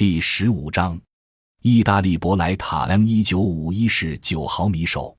[0.00, 0.98] 第十五章，
[1.60, 5.14] 意大利博莱塔 M 一九五一式九毫米手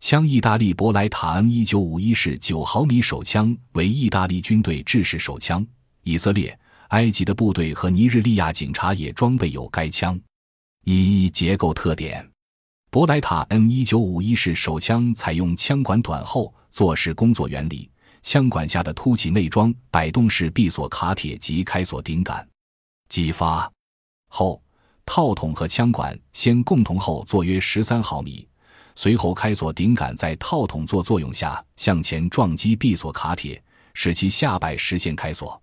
[0.00, 0.26] 枪。
[0.26, 5.64] 意大利博莱塔 M 一九五一式九毫米手枪为意大利军队制式手枪。
[6.02, 6.58] 以色列、
[6.88, 10.20] 埃及的部队和尼日利亚警察也装备有该枪。
[10.82, 12.28] 一结构特点：
[12.90, 17.88] 博莱塔 M 一九五一式手枪采用枪管短后做式工作原理。
[18.24, 22.44] 枪管下的凸起内装摆动式闭锁卡铁及开锁顶杆，
[23.08, 23.70] 击发
[24.36, 24.62] 后
[25.06, 28.46] 套筒和枪管先共同后座约十三毫米，
[28.94, 33.62] 随后开锁顶杆在套筒座作用下向前撞击闭锁卡铁，
[33.94, 35.58] 使其下摆实现开锁。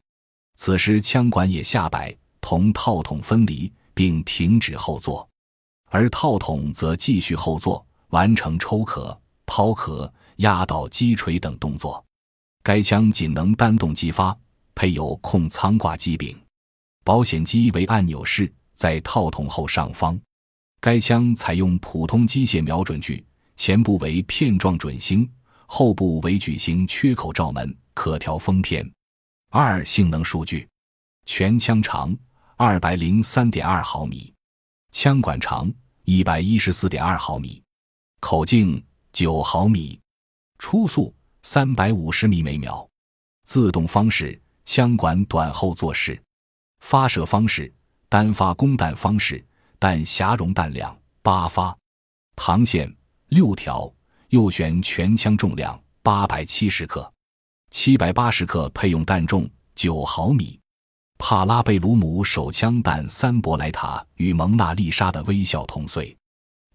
[0.55, 5.29] 此时枪管也下摆，同套筒分离并停止后座，
[5.91, 12.03] 而套筒则继续后座，完成抽壳、抛壳、压倒击锤等动作。
[12.63, 14.35] 该枪仅能单动击发，
[14.73, 16.35] 配有控舱挂机柄，
[17.03, 20.19] 保险机为按钮式，在套筒后上方。
[20.79, 23.25] 该枪采用普通机械瞄准具，
[23.55, 25.29] 前部为片状准星，
[25.65, 28.89] 后部为矩形缺口罩门，可调封片。
[29.49, 30.67] 二、性能数据：
[31.25, 32.15] 全枪长
[32.57, 34.33] 二百零三点二毫米，
[34.91, 35.71] 枪管长
[36.03, 37.61] 一百一十四点二毫米，
[38.19, 39.99] 口径九毫米，
[40.57, 41.13] 初速。
[41.45, 42.89] 三百五十米每秒，
[43.43, 46.17] 自动方式，枪管短后坐式，
[46.79, 47.69] 发射方式，
[48.13, 49.43] 单发供弹方式，
[49.79, 51.75] 弹匣容弹量八发，
[52.35, 52.95] 膛线
[53.29, 53.91] 六条，
[54.29, 57.11] 右旋全枪重量八百七十克，
[57.71, 60.59] 七百八十克配用弹重九毫米，
[61.17, 66.15] 帕拉贝鲁姆手枪弹三博莱塔与蒙娜丽莎的微笑同岁。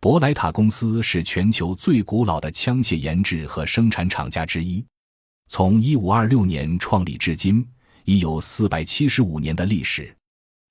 [0.00, 4.84] 博莱塔公司是全球最古老的枪械研制和生产厂家之一，
[5.46, 7.64] 从1526年创立至今，
[8.02, 10.17] 已有475年的历史。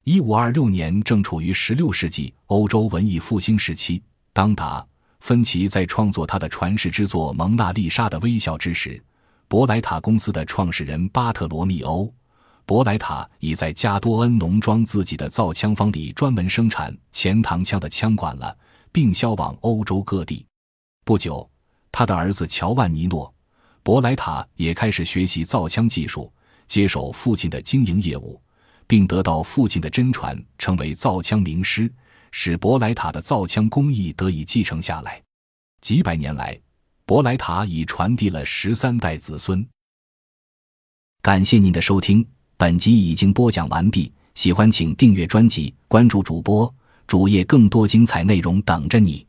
[0.08, 4.02] 1526年正处于16世纪欧洲文艺复兴时期。
[4.32, 4.80] 当达·
[5.20, 9.04] 芬奇在创作他的传世之作《蒙娜丽莎的微笑》之时，
[9.50, 12.06] 博莱塔公司的创始人巴特罗密欧·
[12.66, 18.58] 博莱塔已在加多恩农庄自己的造枪坊里专门生产钱塘枪的枪管了。
[18.94, 20.46] 并销往欧洲各地。
[21.04, 21.48] 不久，
[21.92, 23.28] 他的儿子乔万尼诺·
[23.84, 26.32] 博莱塔也开始学习造枪技术，
[26.66, 28.42] 接手父亲的经营业务，
[28.88, 31.94] 并得到父亲的真传，成为造枪名师，
[32.32, 35.22] 使博莱塔的造枪工艺得以继承下来。
[35.82, 36.60] 几百年来，
[37.06, 39.64] 博莱塔已传递了十三代子孙。
[41.22, 42.26] 感谢您的收听，
[42.56, 44.12] 本集已经播讲完毕。
[44.34, 46.74] 喜欢请订阅专辑，关注主播。
[47.08, 49.27] 主页更多精彩内容等着你。